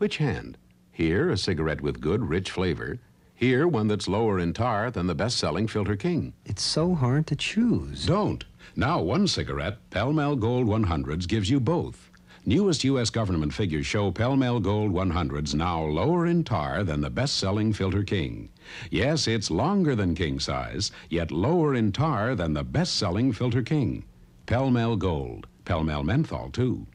Which 0.00 0.16
hand? 0.16 0.56
Here, 0.92 1.28
a 1.28 1.36
cigarette 1.36 1.82
with 1.82 2.00
good, 2.00 2.26
rich 2.26 2.50
flavor. 2.50 3.00
Here, 3.34 3.68
one 3.68 3.86
that's 3.86 4.08
lower 4.08 4.38
in 4.38 4.54
tar 4.54 4.90
than 4.90 5.06
the 5.06 5.14
best 5.14 5.36
selling 5.36 5.66
Filter 5.68 5.94
King. 5.94 6.32
It's 6.46 6.62
so 6.62 6.94
hard 6.94 7.26
to 7.26 7.36
choose. 7.36 8.06
Don't. 8.06 8.42
Now, 8.74 9.02
one 9.02 9.28
cigarette, 9.28 9.76
Pall 9.90 10.14
Mall 10.14 10.36
Gold 10.36 10.66
100s, 10.68 11.28
gives 11.28 11.50
you 11.50 11.60
both. 11.60 12.10
Newest 12.46 12.82
U.S. 12.84 13.10
government 13.10 13.52
figures 13.52 13.84
show 13.84 14.10
Pall 14.10 14.38
Mall 14.38 14.58
Gold 14.58 14.90
100s 14.90 15.54
now 15.54 15.82
lower 15.82 16.24
in 16.24 16.44
tar 16.44 16.82
than 16.82 17.02
the 17.02 17.10
best 17.10 17.36
selling 17.36 17.70
Filter 17.70 18.02
King. 18.02 18.48
Yes, 18.90 19.28
it's 19.28 19.50
longer 19.50 19.94
than 19.94 20.14
king 20.14 20.40
size, 20.40 20.92
yet 21.10 21.30
lower 21.30 21.74
in 21.74 21.92
tar 21.92 22.34
than 22.34 22.54
the 22.54 22.64
best 22.64 22.96
selling 22.96 23.34
Filter 23.34 23.62
King. 23.62 24.06
Pall 24.46 24.70
Mall 24.70 24.96
Gold. 24.96 25.46
Pall 25.66 25.84
Mall 25.84 26.04
Menthol, 26.04 26.48
too. 26.48 26.86